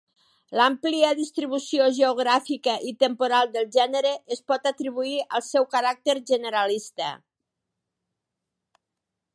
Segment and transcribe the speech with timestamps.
[0.59, 7.13] L'àmplia distribució geogràfica i temporal del gènere es pot atribuir al seu caràcter generalista.